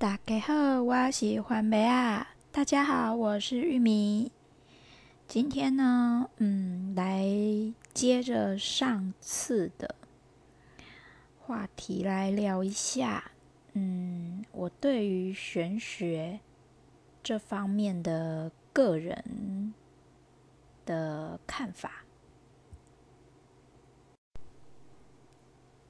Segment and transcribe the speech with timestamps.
[0.00, 2.28] 大家好，我是番麦啊。
[2.52, 4.30] 大家好，我是玉米。
[5.26, 7.26] 今天呢，嗯，来
[7.92, 9.96] 接着上次的
[11.40, 13.32] 话题来聊一下，
[13.72, 16.38] 嗯，我对于玄学
[17.20, 19.74] 这方面的个人
[20.86, 22.04] 的看法。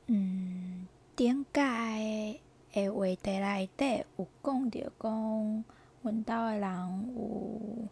[0.06, 2.40] 嗯，点解？
[2.72, 5.64] 诶，话题内底有讲到讲，
[6.02, 7.88] 阮兜诶人有，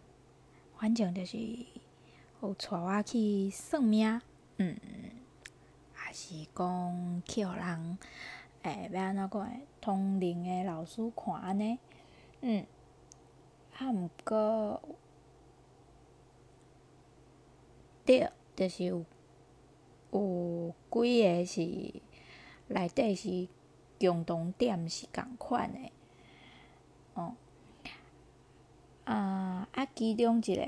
[0.77, 1.39] 反正就是
[2.43, 4.21] 有带我去算命，
[4.59, 4.77] 嗯，
[6.07, 7.99] 也是讲去互人，
[8.63, 11.79] 诶，要安怎讲诶，通灵诶老师看安尼，
[12.43, 12.67] 嗯，
[13.79, 14.83] 啊，毋过，
[18.05, 19.05] 对，就是有，
[20.13, 21.63] 有几个是
[22.69, 23.49] 内底是。
[23.99, 25.93] 共同点是共款诶，
[27.15, 27.35] 哦，
[29.05, 30.63] 啊啊，其中一个，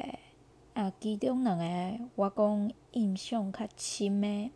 [0.75, 4.51] 啊，其中两个，我讲印象较深诶，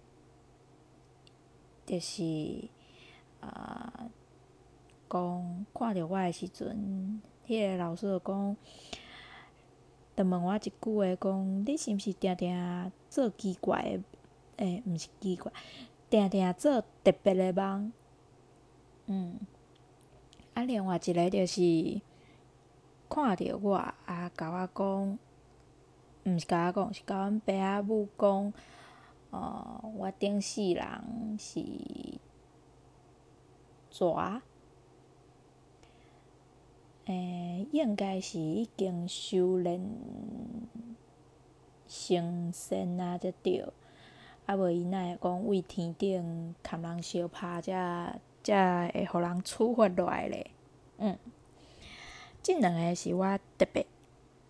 [1.85, 2.69] 就是
[3.41, 4.11] 啊，
[5.11, 8.57] 讲看着我诶时阵，迄个老师就讲，
[10.17, 14.03] 就问我一句话，讲你是毋是定定做奇怪诶，
[14.57, 15.53] 诶，毋是奇怪，
[16.09, 17.93] 定定做特别诶梦。
[19.15, 19.39] 嗯，
[20.55, 22.01] 啊，另外一个就是
[23.11, 25.19] 看着我啊，甲我讲，
[26.25, 28.55] 毋是甲我讲，是甲阮爸母讲，
[29.29, 31.63] 哦、我顶世人是
[33.91, 34.41] 蛇，
[37.05, 39.79] 诶，应该是已经修炼
[41.87, 43.63] 成仙啊，才对，
[44.47, 48.19] 啊无伊哪会讲为天顶牵人相拍才。
[48.43, 50.51] 才会互人处罚落来咧，
[50.99, 51.17] 嗯，
[52.43, 53.87] 即两个是我特别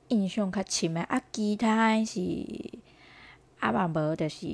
[0.08, 2.78] 印象较深诶，啊，其他诶是
[3.60, 4.46] 啊嘛无，就是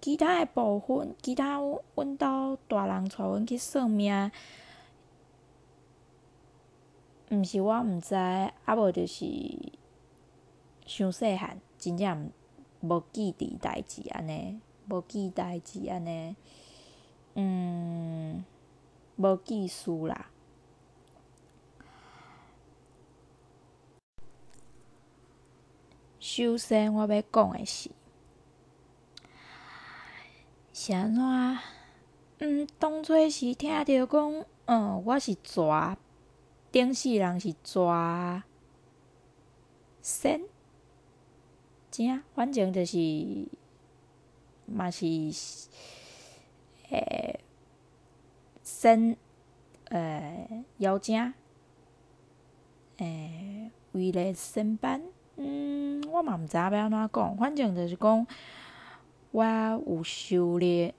[0.00, 1.60] 其他诶部分，其他
[1.94, 4.30] 阮兜大人带阮去算命，
[7.30, 9.24] 毋是我毋知，啊无就是
[10.84, 12.30] 伤细汉，真正
[12.80, 16.36] 无记伫代志安尼，无记代志安尼。
[17.38, 18.42] 嗯，
[19.16, 20.30] 无技术啦。
[26.18, 27.90] 首先，我要讲的是，
[30.72, 31.58] 是安怎？
[32.38, 35.98] 嗯，当初是听着讲，嗯，我是蛇，
[36.72, 38.42] 顶世人是蛇
[40.00, 40.40] 仙，
[41.90, 43.46] 正，反正就是，
[44.64, 45.04] 嘛是。
[46.90, 47.40] 诶，
[48.62, 49.16] 仙，
[49.90, 51.34] 诶，妖精，
[52.98, 55.02] 诶，位列仙班，
[55.36, 58.26] 嗯，我嘛毋知影要安怎讲，反正就是讲，
[59.32, 60.94] 我有修炼，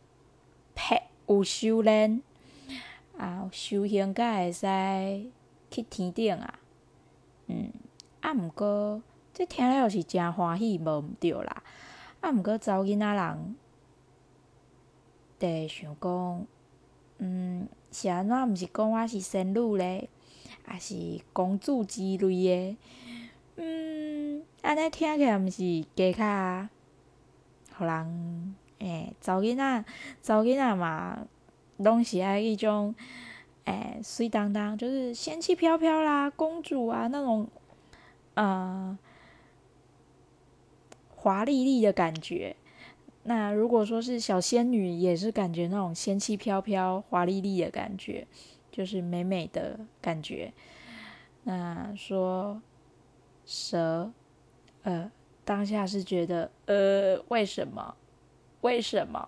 [0.76, 2.22] 呸，有修炼，
[3.18, 5.32] 啊，修行甲会使
[5.72, 6.60] 去天顶啊，
[7.48, 7.72] 嗯，
[8.22, 9.02] 啊，毋过，
[9.34, 11.64] 这听了是诚欢喜，无毋对啦，
[12.20, 13.56] 啊，毋过查某囡仔人。
[15.40, 16.46] 得想讲，
[17.20, 18.52] 嗯，是安怎？
[18.52, 20.10] 毋是讲我是仙女咧，
[20.64, 20.96] 还是
[21.34, 22.78] 公主之类诶？
[23.56, 26.70] 嗯，安尼听起来毋是加较，
[27.78, 29.86] 互人诶，查某囡仔，
[30.22, 31.28] 查某囡仔嘛，
[31.78, 32.94] 拢是爱迄种，
[33.66, 37.48] 诶，水当当，就是仙气飘飘啦，公主啊那种，
[38.36, 38.98] 呃，
[41.16, 42.56] 华丽丽的感觉。
[43.30, 48.26] 那如果说是小仙女，也是感觉那种仙气飘飘、华丽丽的感觉，
[48.72, 50.54] 就是美美的感觉。
[51.44, 52.62] 那说
[53.46, 54.14] 蛇，
[54.84, 55.12] 呃，
[55.44, 57.96] 当下是觉得，呃，为什么？
[58.62, 59.28] 为什么？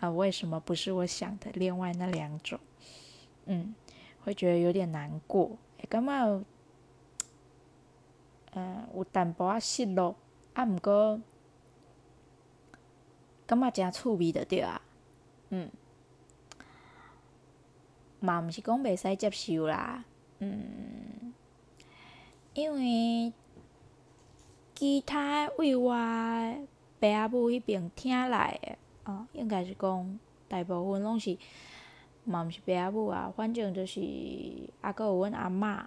[0.00, 2.58] 啊，为什么不是我想的另外那两种？
[3.44, 3.74] 嗯，
[4.24, 5.58] 会觉得有点难过。
[5.90, 6.44] 感觉，
[8.52, 10.16] 呃，有淡薄仔失落，
[10.54, 11.20] 啊，毋过。
[13.48, 14.78] 感觉真趣味着对啊，
[15.48, 15.70] 嗯，
[18.20, 20.04] 嘛毋是讲袂使接受啦，
[20.40, 21.32] 嗯，
[22.52, 23.32] 因为
[24.74, 25.94] 其他为我
[27.00, 28.76] 爸仔母迄边听来的，
[29.10, 31.34] 哦，应该是讲大部分拢是，
[32.24, 33.98] 嘛毋是爸仔母啊，反正就是
[34.82, 35.86] 啊，阁有阮阿嬷，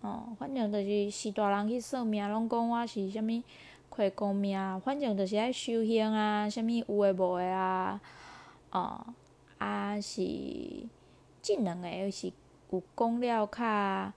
[0.00, 3.42] 哦，反正就是是大人去算命，拢讲我是啥物。
[3.94, 8.00] 亏公命，反正就是爱修行啊，啥物有诶无诶啊，
[8.70, 9.04] 哦，
[9.58, 10.22] 啊是，
[11.42, 12.32] 即两个是
[12.70, 14.12] 有讲了较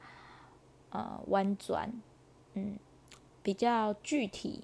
[0.91, 1.91] 呃婉转，
[2.53, 2.79] 嗯，
[3.43, 4.63] 比较具体。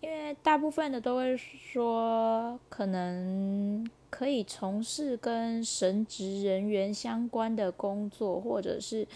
[0.00, 9.06] 因为大部分的都会说，可能可以从事跟神职人员相关的工作，或者是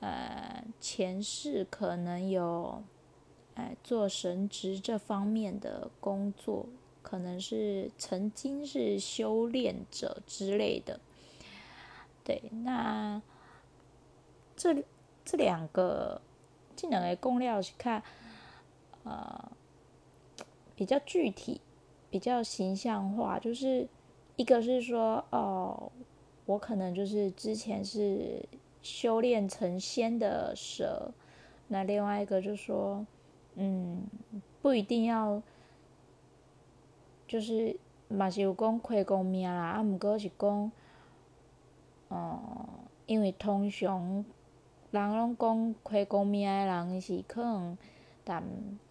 [0.00, 2.82] 呃前世可能有
[3.54, 6.66] 哎做神职这方面的工作，
[7.02, 11.00] 可能是曾经是修炼者之类的。
[12.24, 13.20] 对，那
[14.56, 14.84] 这
[15.24, 16.20] 这两个
[16.76, 18.02] 这两个公料是看
[19.04, 19.50] 呃。
[20.74, 21.60] 比较具体，
[22.10, 23.86] 比较形象化，就是
[24.34, 25.92] 一个是说，哦，
[26.46, 28.42] 我可能就是之前是
[28.82, 31.12] 修炼成仙的蛇，
[31.68, 33.06] 那另外一个就说，
[33.54, 34.06] 嗯，
[34.60, 35.42] 不一定要，
[37.26, 37.76] 就是
[38.08, 40.72] 嘛是有讲开功名啦，啊，毋过是讲，
[42.08, 42.40] 哦、
[43.06, 44.24] 因为通常
[44.90, 47.78] 人拢讲开功名的人是可能。
[48.24, 48.40] 谈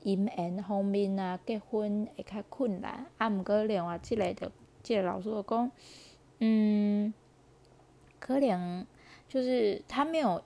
[0.03, 3.05] 姻缘方面啊，结婚会较困难。
[3.17, 4.51] 啊，毋过另外即个着，
[4.83, 5.71] 即个老师就讲，
[6.39, 7.13] 嗯，
[8.19, 8.85] 可能
[9.29, 10.43] 就是他没有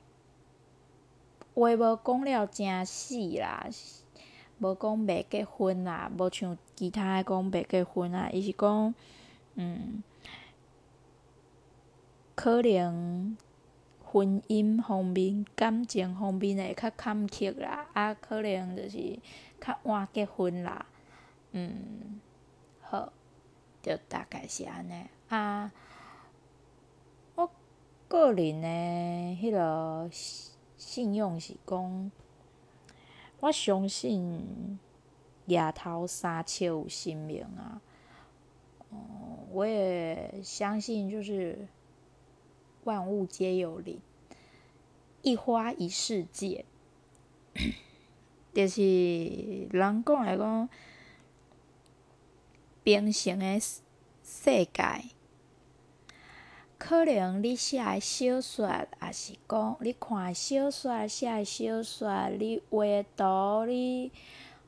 [1.56, 3.67] 话无讲了诚死啦，
[4.59, 8.93] 无讲未结婚啦，无像其他个讲未结婚啊，伊是讲，
[9.55, 10.03] 嗯，
[12.35, 13.37] 可能。
[14.07, 19.19] 婚姻方面、感情方面会较坎坷啦，啊，可能就是
[19.59, 20.85] 较晚结婚啦，
[21.51, 22.21] 嗯，
[22.79, 23.11] 好，
[23.81, 24.93] 就大概是安尼
[25.27, 25.69] 啊。
[27.35, 27.49] 我
[28.07, 30.09] 个人诶迄个
[30.77, 32.09] 信用是讲，
[33.45, 34.80] 我相信
[35.45, 37.80] 夜头三笑有神明啊，
[38.92, 38.97] 嗯，
[39.51, 41.68] 我也相信就是。
[42.86, 44.00] 万物皆有灵，
[45.24, 46.65] 一花一世界，
[48.53, 50.69] 就是人讲来讲，
[52.83, 53.74] 平行的世
[54.65, 55.14] 界，
[56.77, 58.68] 可能你写的小说，
[59.01, 62.86] 也是讲你看小说，写的小说，你画
[63.16, 64.12] 图，你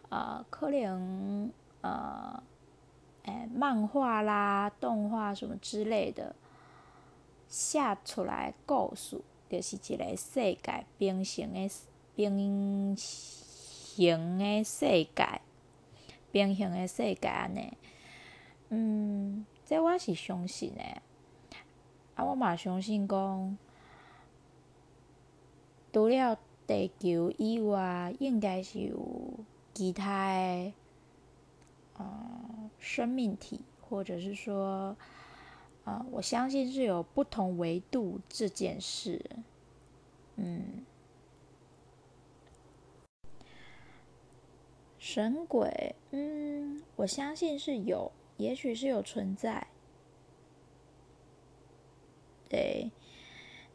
[0.09, 1.51] 呃，可能
[1.81, 2.42] 呃，
[3.24, 6.36] 诶，漫画啦、动画什么之类的。
[7.50, 11.69] 写出来故事，就是一个世界平行的
[12.15, 15.42] 平行的世界，
[16.31, 17.71] 平行的世界安尼。
[18.69, 21.01] 嗯，这我是相信的。
[22.17, 23.57] 啊，我嘛相信讲，
[25.93, 28.99] 除了地球以外，应该是有
[29.73, 30.73] 其他的
[31.97, 34.97] 呃生命体，或者是说。
[35.85, 39.23] 啊，我相信是有不同维度这件事。
[40.35, 40.85] 嗯，
[44.99, 49.65] 神鬼，嗯，我相信是有，也许是有存在。
[52.49, 52.91] 对，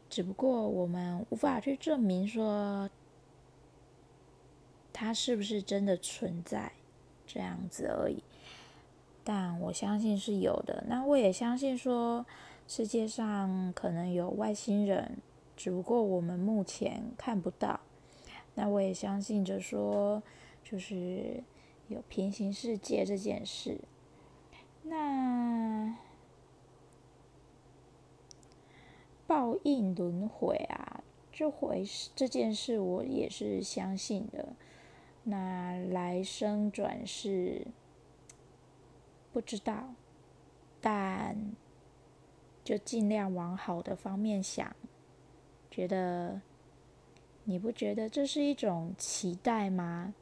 [0.09, 2.89] 只不过我们无法去证明说
[4.91, 6.71] 它是不是真的存在，
[7.25, 8.23] 这样子而已。
[9.23, 12.25] 但我相信是有的，那我也相信说
[12.67, 15.17] 世界上可能有外星人，
[15.55, 17.79] 只不过我们目前看不到。
[18.55, 20.21] 那我也相信着说，
[20.63, 21.41] 就是
[21.87, 23.79] 有平行世界这件事。
[24.83, 25.95] 那
[29.33, 31.83] 报应轮回啊，这回
[32.15, 34.49] 这件事我也是相信的。
[35.23, 37.65] 那来生转世。
[39.31, 39.95] 不知道，
[40.79, 41.35] 但
[42.63, 44.75] 就尽量往好的方面想。
[45.71, 46.39] 觉得，
[47.45, 50.13] 你不觉得这是一种期待吗？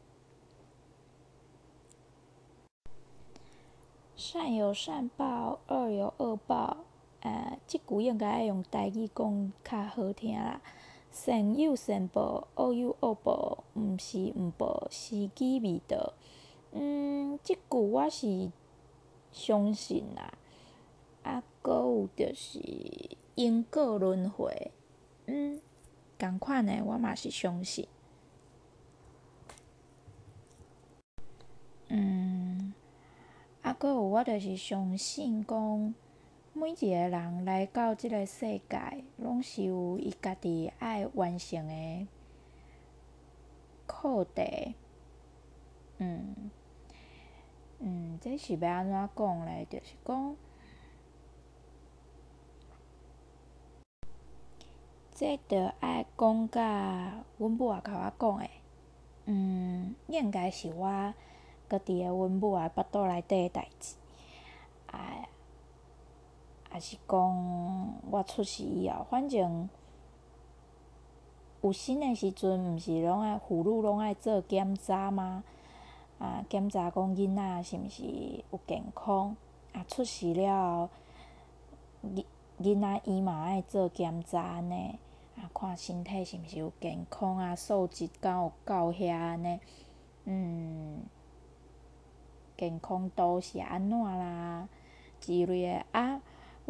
[4.15, 6.85] 善有善报，恶有恶报。
[7.21, 10.61] 呃，即句应该要用台语讲较好听啦。
[11.09, 16.13] 善有善报，恶有恶报，毋是毋报，时机未到。
[16.71, 18.51] 嗯，即句我是。
[19.33, 20.33] 相信啦，
[21.23, 22.59] 啊，阁有就是
[23.35, 24.71] 因果轮回，
[25.25, 25.61] 嗯，
[26.19, 27.87] 同款的我嘛是相信。
[31.87, 32.73] 嗯，
[33.61, 35.95] 啊，阁有我就是相信讲，
[36.61, 42.07] 每一个人来到即个世界，拢是有伊家己爱完成的
[43.87, 44.75] 课题，
[45.97, 46.51] 嗯。
[47.79, 49.65] 嗯，这是要安怎讲嘞？
[49.67, 50.35] 就是讲，
[55.15, 58.51] 这着爱讲甲阮母仔甲我讲诶，
[59.25, 61.11] 嗯，应该是我
[61.67, 63.95] 搁伫个阮母仔腹肚内底诶代志，
[64.91, 65.27] 啊，
[66.71, 69.69] 啊是讲我出世以后，反正
[71.61, 75.43] 有生诶时阵，毋是拢爱妇女拢爱做检查吗？
[76.17, 78.03] 啊，检查讲囡仔是毋是
[78.51, 79.35] 有健康，
[79.73, 80.89] 啊，出世了
[82.03, 82.25] 后，囡
[82.61, 84.97] 囡仔伊嘛爱做检查安尼。
[85.37, 89.59] 啊，看身体是毋是有健康啊，素质敢有到遐安尼，
[90.25, 91.01] 嗯，
[92.57, 94.67] 健康度是安怎啦
[95.19, 95.85] 之类诶。
[95.91, 96.21] 啊，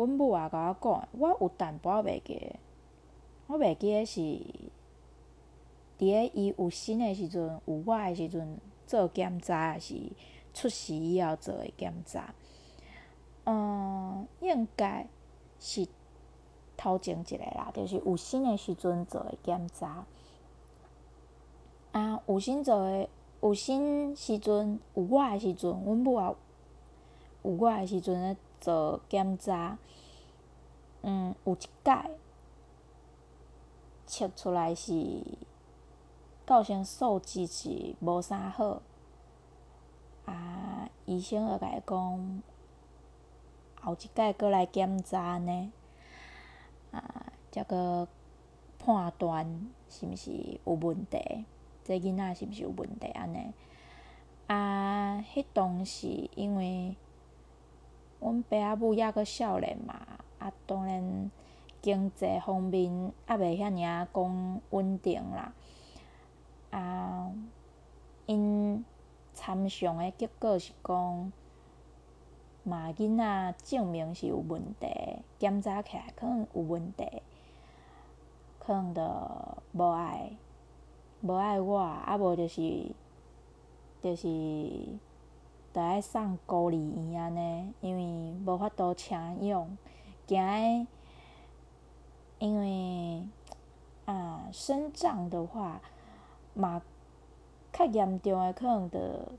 [0.05, 2.55] 阮母也甲我讲，我有淡薄仔袂记，
[3.47, 4.21] 我袂记诶是，
[5.97, 9.95] 伫个伊有生诶时阵，有我诶时阵做检查，抑是
[10.53, 12.33] 出世以后做诶检查。
[13.45, 15.07] 嗯，应该
[15.59, 15.87] 是。
[16.77, 20.03] 头前一个啦，就是有生诶时阵做诶检查。
[21.91, 23.07] 啊，有生做诶，
[23.43, 26.37] 有生时阵有我诶时阵，阮母也有
[27.43, 29.77] 我诶时阵咧做检查。
[31.01, 31.91] 嗯，有一届
[34.05, 34.93] 测出来是
[36.45, 38.81] 构成数值是无啥好。
[40.25, 42.43] 啊，医生就甲伊讲，
[43.81, 45.73] 后一届阁来检查呢。
[46.91, 48.07] 啊，则阁
[48.77, 50.31] 判断是毋是
[50.65, 51.45] 有问题，
[51.83, 53.53] 这囡仔是毋是有问题安尼？
[54.47, 56.95] 啊，迄当时因为
[58.21, 59.99] 阮爸母抑阁少年嘛，
[60.39, 61.29] 啊，当然
[61.81, 62.85] 经济方面
[63.27, 65.53] 犹袂遐尔啊讲稳定啦。
[66.69, 67.29] 啊，
[68.27, 68.85] 因
[69.33, 71.31] 参详诶结果是讲。
[72.63, 74.87] 嘛，囡仔证明是有问题，
[75.39, 77.23] 检查起来可能有问题，
[78.59, 80.37] 可能着无爱，
[81.21, 82.85] 无爱我，啊无就是，
[83.99, 84.27] 就是，
[85.73, 89.77] 着爱送孤儿院安尼，因为无法度请养，
[90.27, 90.87] 惊诶，
[92.39, 93.23] 因为
[94.05, 95.81] 啊，生长的话，
[96.53, 96.81] 嘛
[97.71, 99.31] 较严重诶，可能着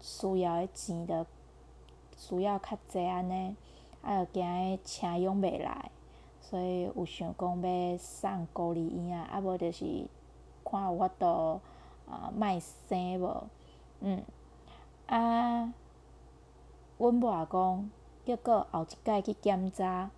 [0.00, 1.26] 需要诶钱着。
[2.14, 3.56] 需要较济安尼，
[4.00, 5.90] 啊，着惊迄请养袂来，
[6.40, 10.06] 所以有想讲要送孤儿院，啊啊无着是
[10.64, 11.60] 看有法度
[12.08, 13.44] 啊，莫生无，
[14.00, 14.22] 嗯，
[15.06, 15.72] 啊，
[16.98, 17.90] 阮爸讲，
[18.24, 20.10] 结果后一届去检查，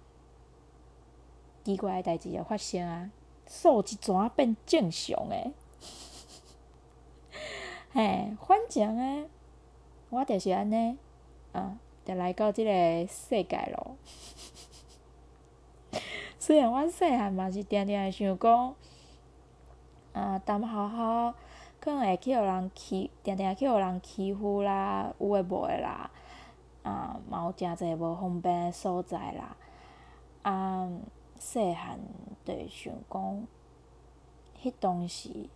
[1.65, 3.11] 奇怪诶代志就发生啊，
[3.47, 5.53] 数值怎啊变正常诶？
[7.93, 9.29] 嘿，反正诶，
[10.11, 10.97] 我着是安尼，
[11.53, 11.79] 啊。
[12.05, 12.71] 就来到即个
[13.07, 13.97] 世界咯。
[16.39, 18.75] 虽然我细汉嘛是定定会想讲，
[20.13, 21.35] 啊，跶好好
[21.85, 26.11] 可能会去互人欺，定定去互人欺负啦，有诶无诶啦，
[26.83, 29.55] 啊，嘛有诚侪无方便诶所在啦。
[30.41, 30.91] 啊，
[31.39, 32.01] 细汉
[32.43, 33.47] 就想讲，
[34.63, 35.51] 迄当时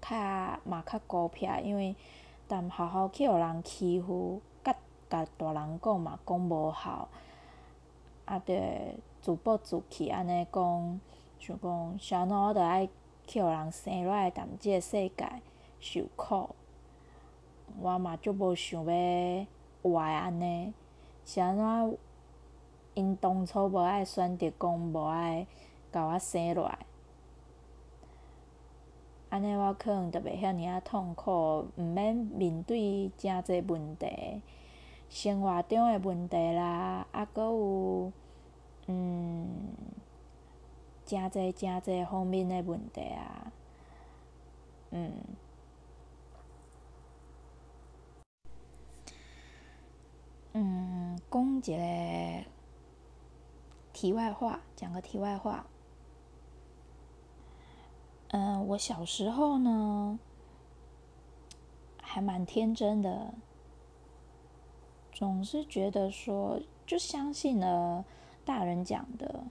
[0.00, 0.16] 较
[0.62, 1.96] 嘛较孤僻，因为
[2.48, 4.40] 跶好好去互人欺负。
[4.62, 4.72] 甲
[5.10, 7.08] 甲大人讲嘛，讲无效，
[8.26, 8.54] 啊，着
[9.20, 11.00] 自暴自弃安尼讲，
[11.40, 12.88] 想讲是安怎我着爱
[13.26, 15.42] 去互人生落来，跶即个世界
[15.80, 16.50] 受苦，
[17.80, 19.46] 我嘛足无想要
[19.82, 20.72] 活安尼，
[21.24, 21.98] 是安怎
[22.94, 25.46] 因当初无爱选择讲无爱
[25.92, 26.78] 甲我生落来，
[29.28, 34.40] 安尼我可能着袂遐尔啊痛苦，毋免面对诚济问题。
[35.08, 38.12] 生活中诶问题啦，啊，搁有，
[38.86, 39.46] 嗯，
[41.06, 43.52] 诚济诚济方面诶问题啊，
[44.90, 45.12] 嗯，
[50.52, 52.50] 嗯，讲一个
[53.92, 55.64] 题外话，讲个题外话，
[58.28, 60.18] 嗯，我小时候呢，
[62.02, 63.32] 还蛮天真的。
[65.12, 68.04] 总是觉得说，就相信了
[68.44, 69.44] 大人讲的，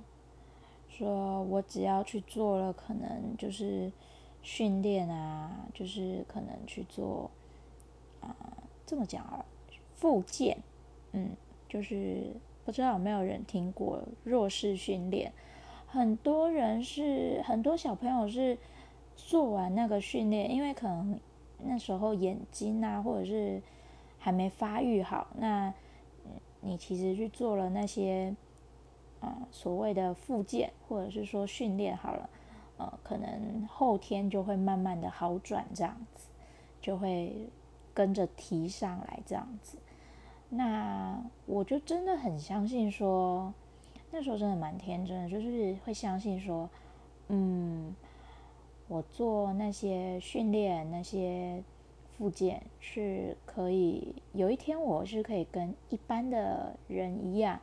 [0.97, 3.91] 说我只要去做了，可能就是
[4.41, 7.29] 训练啊，就是可能去做
[8.21, 8.35] 啊，
[8.85, 9.45] 这么讲啊，
[9.95, 10.57] 复健，
[11.11, 11.31] 嗯，
[11.67, 12.33] 就是
[12.63, 15.31] 不知道有没有人听过弱势训练？
[15.87, 18.57] 很多人是很多小朋友是
[19.15, 21.19] 做完那个训练，因为可能
[21.59, 23.61] 那时候眼睛啊，或者是。
[24.17, 25.71] 还没发育好，那
[26.61, 28.35] 你其实去做了那些，
[29.25, 32.29] 呃、所谓的复健或者是说训练好了，
[32.77, 36.27] 呃，可能后天就会慢慢的好转，这样子
[36.79, 37.49] 就会
[37.93, 39.77] 跟着提上来，这样子。
[40.49, 43.53] 那我就真的很相信说，
[44.11, 46.69] 那时候真的蛮天真的，就是会相信说，
[47.29, 47.95] 嗯，
[48.87, 51.63] 我做那些训练那些。
[52.17, 57.59] 复健是可以，有一天我是可以跟一般的人一样。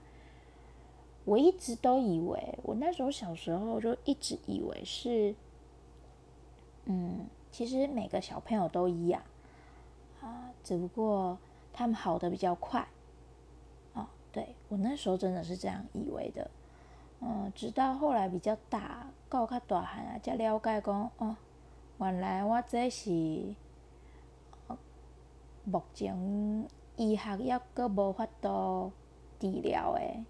[1.25, 5.35] 我一直都以为，我那时候小时候就一直以为是，
[6.85, 9.23] 嗯，其实每个小朋友都一样
[10.21, 11.38] 啊，只不过
[11.73, 12.87] 他们好的比较快。
[13.95, 16.50] 哦，对，我那时候真的是这样以为的。
[17.21, 21.37] 嗯，直到后来比较大，够较大汉啊，才了解讲，哦，
[21.99, 23.55] 原来我这是。
[25.64, 28.91] 目前医学也阁无法度
[29.38, 30.25] 治疗诶，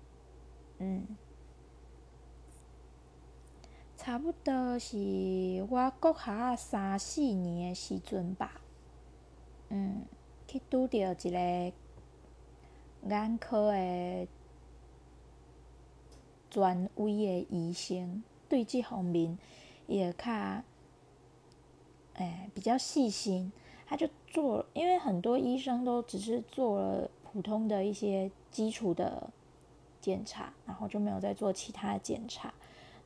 [3.96, 8.60] 差不多是我国小啊三四年诶时阵吧，
[9.68, 10.02] 嗯，
[10.48, 11.72] 去拄着一个
[13.08, 14.26] 眼科诶
[16.50, 19.38] 权威诶医生，对即方面
[19.86, 20.62] 也较
[22.14, 23.52] 诶、比较细心。
[23.86, 29.30] 他就做，因为很多医生都只是做了普通的一些基础的
[30.02, 32.52] 检查，然后就没有再做其他检查。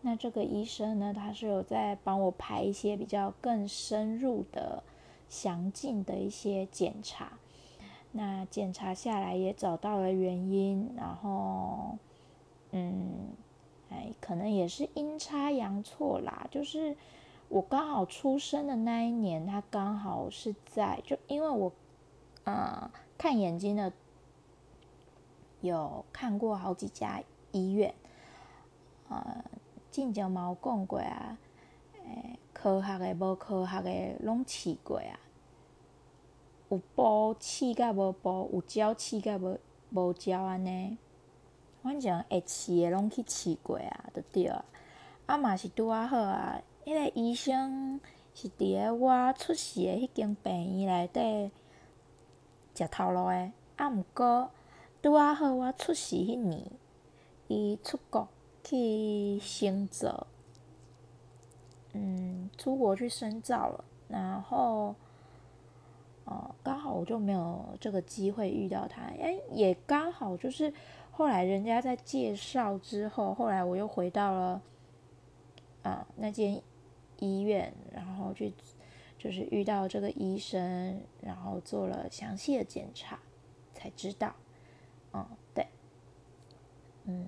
[0.01, 4.83] 那这个医生呢，他是有在帮我排一些比较更深入的、
[5.29, 7.39] 详尽的一些检查。
[8.11, 11.97] 那检查下来也找到了原因，然后，
[12.73, 13.29] 嗯，
[13.91, 16.97] 哎，可能也是阴差阳错啦，就是。
[17.49, 21.73] 我刚好出生的那一年，他刚好是在就因为我，
[22.43, 23.93] 呃，看眼睛的
[25.61, 27.23] 有看过好几家
[27.53, 27.95] 医院，
[29.09, 29.45] 呃，
[29.91, 31.39] 进前嘛有讲过啊，
[32.05, 35.19] 诶，科学诶无科学诶拢试过啊，
[36.69, 39.59] 有补试甲无补，有教试甲无
[39.91, 40.99] 无教安尼，
[41.83, 44.65] 反正会试诶拢去试过啊，就对啊，
[45.27, 46.61] 啊嘛是拄啊好啊。
[46.85, 48.01] 迄个医生
[48.33, 51.51] 是伫个我出世诶迄间病院内底
[52.75, 54.51] 食头路诶，啊，毋过
[55.03, 56.63] 拄啊好我出世迄年，
[57.49, 58.29] 伊出国
[58.65, 60.27] 去深造，
[61.93, 64.95] 嗯，出国去深造了，然后，
[66.25, 70.73] 哦，刚好我就没有这个机会遇到他，哎，也刚好就是
[71.13, 74.63] 后来人家在介绍之后，后来我又回到了，
[75.83, 76.63] 啊，那间。
[77.19, 78.53] 医院，然后去
[79.19, 83.19] 就是遇到这个医生，然后做了详细的检查，
[83.73, 84.37] 才知道，
[85.17, 85.67] 嗯，对，
[87.05, 87.27] 嗯，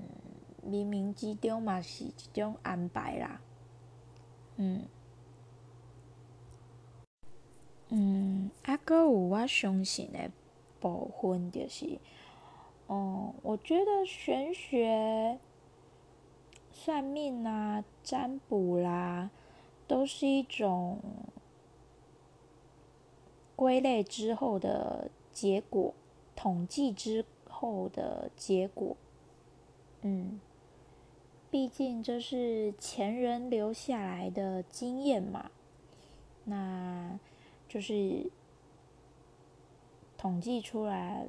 [0.63, 3.41] 冥冥之中嘛是一种安排啦，
[4.57, 4.85] 嗯，
[7.89, 10.31] 嗯，啊，搁有我相信的
[10.79, 11.99] 部分就是，
[12.89, 15.39] 哦、嗯，我觉得玄学、
[16.73, 19.31] 算命啊、占卜啦。
[19.87, 21.01] 都是一种
[23.57, 25.95] 归类之后的结果，
[26.37, 27.25] 统计之
[27.59, 28.97] 后的结果。
[30.03, 30.41] 嗯，
[31.51, 35.51] 毕竟这是前人留下来的经验嘛，
[36.45, 37.19] 那
[37.69, 38.31] 就是
[40.17, 41.27] 统计出来。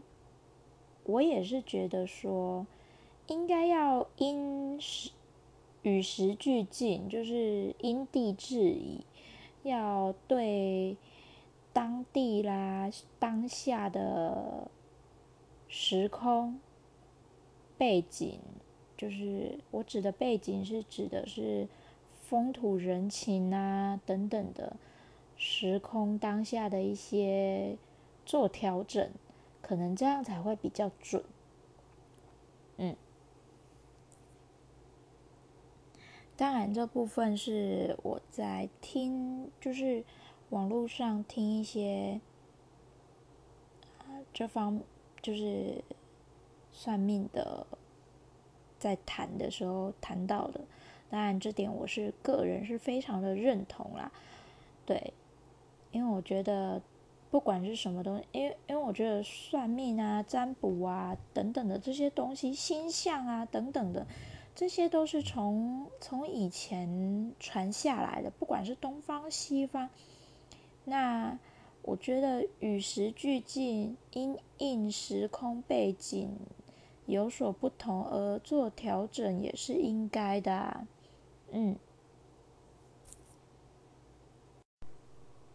[1.05, 2.67] 我也是觉得说，
[3.27, 5.11] 应该要因时。
[5.81, 9.05] 与时俱进，就是因地制宜，
[9.63, 10.97] 要对
[11.71, 14.69] 当地啦、当下的
[15.69, 16.59] 时空
[17.77, 18.39] 背景，
[18.97, 21.69] 就是我指的背景是指的是
[22.19, 24.75] 风土人情啊等等的
[25.37, 27.77] 时空当下的一些
[28.25, 29.09] 做调整，
[29.61, 31.23] 可能这样才会比较准。
[32.77, 32.95] 嗯。
[36.35, 40.03] 当然，这部分是我在听，就是
[40.49, 42.21] 网络上听一些，
[44.33, 44.81] 这方
[45.21, 45.83] 就是
[46.71, 47.65] 算命的，
[48.77, 50.61] 在谈的时候谈到的。
[51.09, 54.11] 当然，这点我是个人是非常的认同啦。
[54.85, 55.13] 对，
[55.91, 56.81] 因为我觉得
[57.31, 64.05] 不管是什么东西，因为因为我觉得算命啊、占卜啊等等的这些东西，星象啊等等的。
[64.55, 69.89] 这些都是从从以前传下来的，不管是东方西方。
[70.83, 71.39] 那
[71.89, 76.29] 我觉得与时俱进，因应时空背景，
[77.07, 80.87] 有所不同而做调整也是应该的啊。
[81.49, 81.75] 嗯，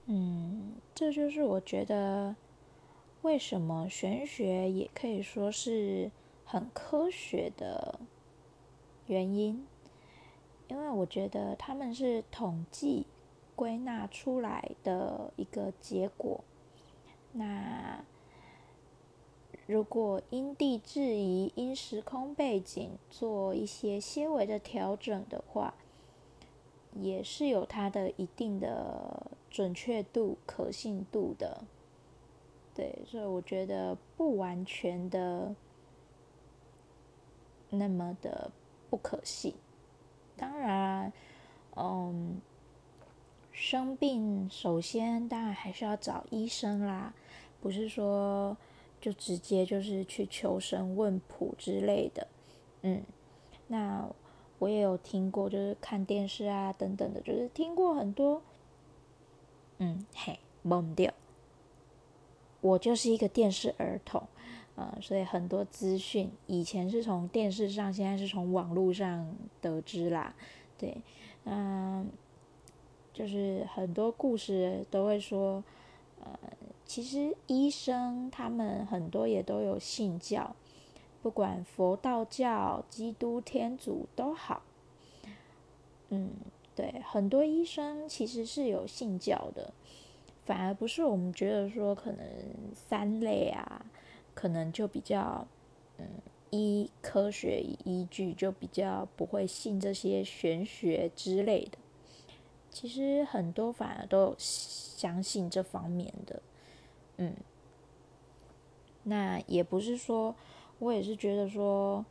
[0.06, 2.34] 嗯，这就是我觉得
[3.22, 6.10] 为什么玄学也可以说是
[6.44, 8.00] 很科学的
[9.06, 9.64] 原因，
[10.66, 13.06] 因为我觉得他们是统计
[13.54, 16.42] 归纳出来的一个结果。
[17.32, 18.04] 那
[19.66, 25.74] 如果因地制宜、因时空背景做一些些微的调整的话，
[26.92, 31.64] 也是有它的一定的准确度、可信度的。
[32.74, 35.54] 对，所以我觉得不完全的
[37.70, 38.50] 那么的
[38.90, 39.54] 不可信。
[40.36, 41.12] 当然，
[41.76, 42.40] 嗯，
[43.54, 47.14] 生病首先当然还是要找医生啦。
[47.62, 48.54] 不是说
[49.00, 52.26] 就直接就是去求神问卜之类的，
[52.82, 53.02] 嗯，
[53.68, 54.06] 那
[54.58, 58.42] 我也有听过，就是看电视啊等等的，就是听过很多，
[59.78, 61.14] 嗯嘿，懵掉，
[62.60, 64.22] 我就是一个电视儿童，
[64.74, 70.34] 呃，所以很多资讯以前是从电视上，现在是从网络上得知啦，
[70.76, 70.96] 对，
[71.44, 72.10] 嗯，
[73.14, 75.64] 就是很多故事都会说，
[76.22, 76.38] 呃。
[76.86, 80.54] 其实医生他们很多也都有信教，
[81.22, 84.62] 不管佛道教、基督天主都好。
[86.10, 86.28] 嗯，
[86.76, 89.72] 对，很多医生其实是有信教的，
[90.44, 92.26] 反而不是我们觉得说可能
[92.74, 93.86] 三类啊，
[94.34, 95.48] 可能就比较
[95.96, 96.06] 嗯
[96.50, 101.78] 依科学依据就比较不会信这些玄学之类的。
[102.74, 106.42] 其实很多反而都相信这方面的。
[107.18, 107.36] 嗯，
[109.04, 110.34] 那也不是说，
[110.80, 112.04] 我也是觉得说，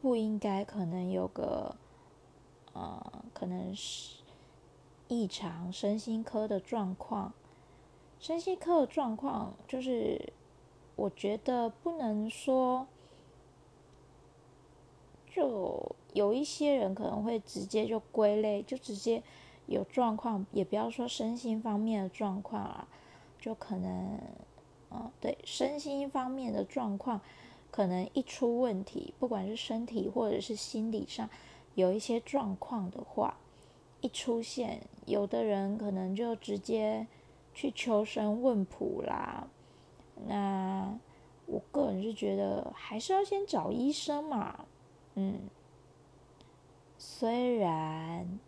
[0.00, 1.76] 不应该可能有个，
[2.72, 4.22] 呃，可能是
[5.08, 7.34] 异常身心科的状况，
[8.18, 10.32] 身心科的状况就是，
[10.96, 12.86] 我觉得不能说，
[15.30, 19.22] 就有一些人可能会直接就归类，就直接
[19.66, 22.88] 有状况，也不要说身心方面的状况啊。
[23.40, 24.20] 就可能，
[24.90, 27.18] 嗯，对，身心方面的状况，
[27.70, 31.26] 可能一出问题，不管是身体或者是心理上
[31.74, 33.38] 有一些状况的话，
[34.02, 37.06] 一出现，有的人可能就直接
[37.54, 39.48] 去求神问卜啦。
[40.26, 40.98] 那
[41.46, 44.66] 我个人是觉得，还是要先找医生嘛，
[45.14, 45.40] 嗯，
[47.20, 48.40] 虽然。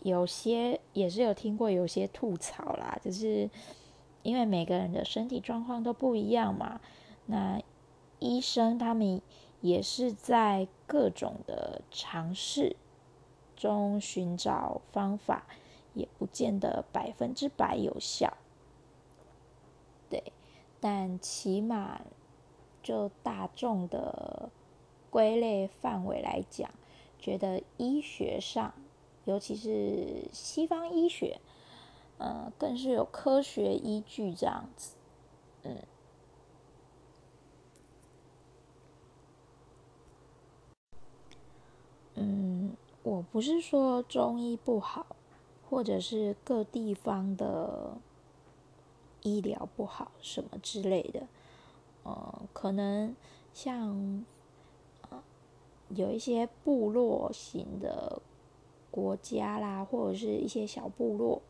[0.00, 3.50] 有些也是有听过，有些吐槽啦，就是
[4.22, 6.80] 因为每个人的身体状况都不一样嘛。
[7.26, 7.60] 那
[8.20, 9.20] 医生他们
[9.60, 12.76] 也是在各种的尝试
[13.56, 15.46] 中寻找方法，
[15.92, 18.34] 也不见得百分之百有效。
[20.08, 20.22] 对，
[20.80, 22.02] 但起码
[22.82, 24.50] 就大众的
[25.14, 26.68] 归类范围来讲，
[27.20, 28.74] 觉得医学上。
[29.26, 31.40] 尤其是西方医学，
[32.18, 34.96] 呃，更是有科学依据这样子，
[35.62, 35.78] 嗯，
[42.16, 45.06] 嗯，我不是说中医不好，
[45.70, 47.96] 或者是各地方的
[49.22, 51.26] 医疗不好什么之类的，
[52.02, 53.16] 呃，可能
[53.54, 54.26] 像，
[55.90, 58.20] 有一些部落型的。
[58.90, 61.42] 国家啦，或者是一些小部落，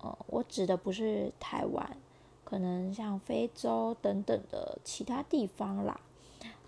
[0.00, 1.98] 呃，我指的不是台湾，
[2.44, 6.00] 可能像非洲等等的其他地方啦，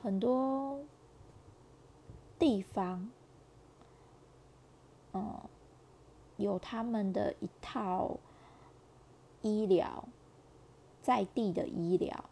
[0.02, 0.78] 很多
[2.38, 3.08] 地方，
[5.14, 5.40] 嗯、
[6.36, 8.18] 有他们的一套
[9.40, 10.06] 医疗，
[11.00, 12.24] 在地的医疗，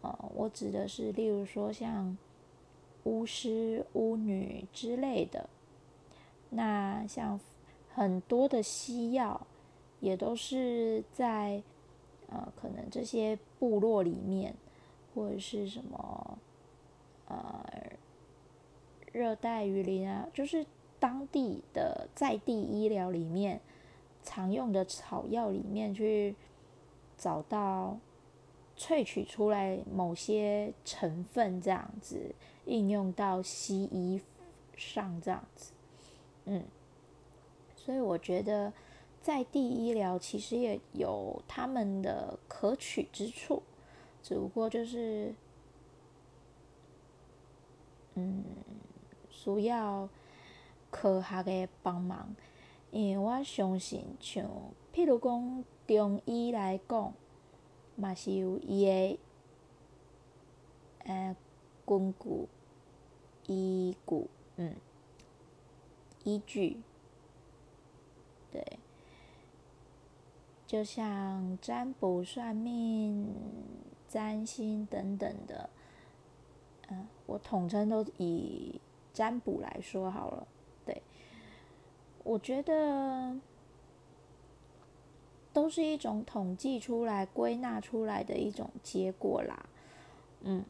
[0.00, 2.16] 呃，我指的是，例如说像
[3.04, 5.48] 巫师、巫女之类的。
[6.50, 7.38] 那像
[7.94, 9.46] 很多的西药，
[10.00, 11.62] 也都是在
[12.28, 14.54] 呃，可能这些部落里面，
[15.14, 16.38] 或者是什么
[17.26, 17.64] 呃，
[19.12, 20.64] 热带雨林啊，就是
[20.98, 23.60] 当地的在地医疗里面
[24.22, 26.34] 常用的草药里面去
[27.16, 27.98] 找到
[28.76, 32.34] 萃取出来某些成分，这样子
[32.68, 34.20] 应用到西医
[34.76, 35.72] 上，这样子。
[36.44, 36.64] 嗯，
[37.74, 38.72] 所以我觉得
[39.20, 43.62] 在地医疗其实也有他们的可取之处，
[44.22, 45.34] 只不过就是，
[48.14, 48.44] 嗯，
[49.30, 50.08] 需要
[50.90, 52.34] 科学的帮忙，
[52.90, 54.44] 因为我相信像，
[54.94, 57.12] 譬如讲中医来讲，
[57.96, 59.18] 嘛是有伊个，
[61.04, 61.36] 呃，
[61.84, 62.48] 根据、
[63.48, 64.76] 依据，嗯，
[66.22, 66.80] 依据，
[68.52, 68.78] 对。
[70.66, 73.34] 就像占卜、算命、
[74.06, 75.70] 占星等等的，
[76.90, 78.78] 嗯，我统称都以
[79.14, 80.46] 占卜来说好了。
[80.84, 81.02] 对，
[82.22, 83.40] 我觉得
[85.54, 89.66] 都是一种统计出来、归纳出来的一种结果啦。
[90.42, 90.62] 嗯，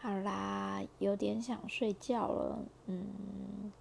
[0.00, 3.72] 好啦，有点想睡觉了，嗯。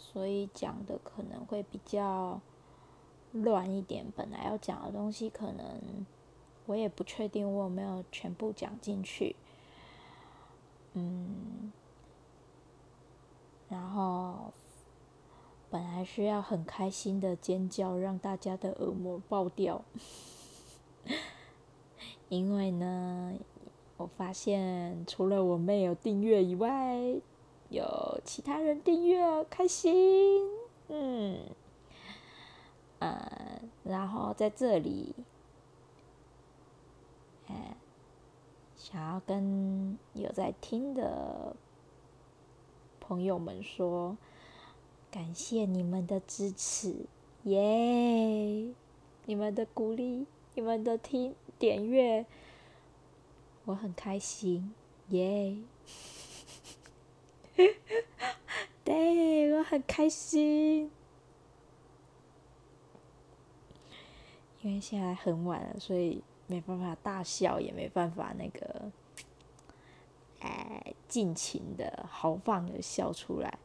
[0.00, 2.40] 所以讲的可能会比较
[3.32, 6.06] 乱一点，本来要讲的东西可能
[6.66, 9.36] 我也不确定我有没有全部讲进去，
[10.94, 11.70] 嗯，
[13.68, 14.52] 然后
[15.68, 19.84] 本来是要很开心的尖叫，让大家的耳膜爆掉，
[22.30, 23.34] 因为呢，
[23.98, 27.20] 我发现除了我妹有订阅以外。
[27.70, 30.42] 有其他人订阅，开心，
[30.88, 31.38] 嗯，
[32.98, 35.14] 呃，然后在这里，
[37.46, 37.76] 哎，
[38.74, 41.54] 想要跟有在听的
[43.00, 44.16] 朋友们说，
[45.10, 47.04] 感谢你们的支持，
[47.42, 48.72] 耶！
[49.26, 52.24] 你们的鼓励，你们的听点阅，
[53.68, 54.72] 我很开心，
[55.08, 55.58] 耶！
[58.82, 60.90] 对，我很开心，
[64.62, 68.90] 因为现在很晚了，所以没办法大笑，也没办法那个，
[70.40, 73.58] 哎，尽情的豪放的笑出来。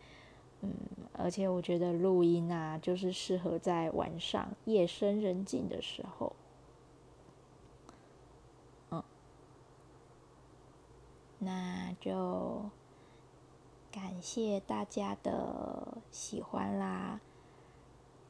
[0.59, 0.73] 嗯，
[1.13, 6.35] 而且我觉得录音啊，就是适合在晚上夜深人静的时候。
[11.43, 12.69] 那就。
[13.91, 17.19] 感谢大家的喜欢啦！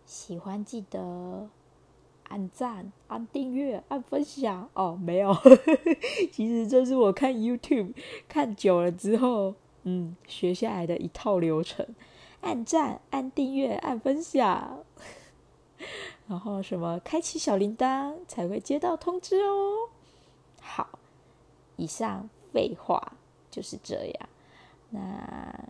[0.05, 1.49] 喜欢记得
[2.27, 4.99] 按赞、按订阅、按分享哦。
[5.01, 5.33] 没有，
[6.33, 7.93] 其实这是我看 YouTube
[8.27, 11.95] 看久了之后，嗯，学下来的一套流程：
[12.41, 14.83] 按赞、按订阅、按分享，
[16.27, 19.87] 然后什么开启小铃铛才会接到通知哦。
[20.59, 20.99] 好，
[21.77, 23.17] 以上废话
[23.51, 24.29] 就是这样。
[24.91, 25.69] 那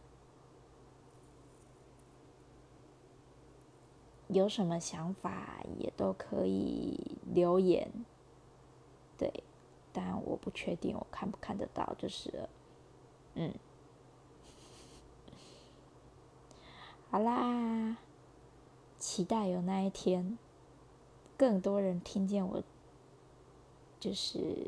[4.28, 7.00] 有什么想法也都可以
[7.34, 7.90] 留言，
[9.18, 9.32] 对，
[9.94, 12.50] 但我不确定我看不看得到，就是，
[13.36, 13.54] 嗯，
[17.10, 17.98] 好啦，
[18.98, 20.38] 期待有那一天，
[21.38, 22.64] 更多人听见我，
[24.00, 24.68] 就是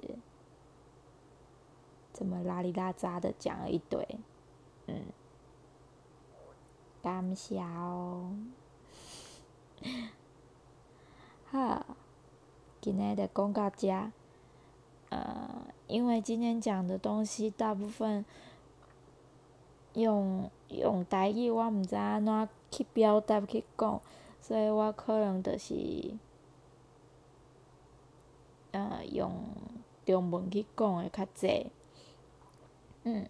[2.17, 4.07] 这么拉里拉杂的讲了一堆。
[4.87, 5.01] 嗯，
[7.03, 8.33] 感谢哦。
[11.51, 11.85] 好，
[12.79, 14.13] 今天的公告家，
[15.09, 18.23] 呃，因为今天讲的东西大部分
[19.93, 24.01] 用用台语，我毋知安怎去表达去讲，
[24.39, 26.13] 所以我可能就是，
[28.71, 29.33] 呃，用
[30.05, 31.71] 中文去讲的较济，
[33.05, 33.27] 嗯。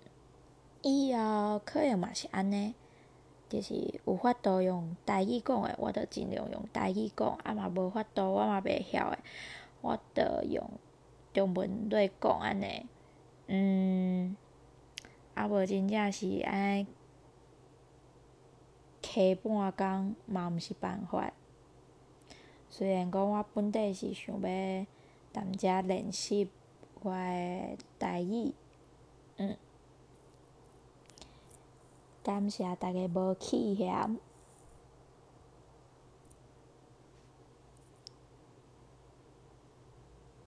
[0.82, 2.76] 以后可能嘛是安尼，
[3.50, 3.74] 就是
[4.06, 9.18] 有法度用台语讲诶，我着尽量用台语讲；啊嘛无法度，我嘛袂晓诶，
[9.82, 10.64] 我着用
[11.34, 12.86] 中文来讲安尼。
[13.48, 14.36] 嗯，
[15.34, 16.88] 啊无真正是安尼，
[19.02, 21.34] 磕半工嘛毋是办法。
[22.70, 24.86] 虽然讲我本底是想要
[25.34, 26.48] 踮遮练习
[27.02, 28.54] 我诶台语，
[29.38, 29.58] 嗯。
[32.26, 34.18] 感谢大家无弃嫌，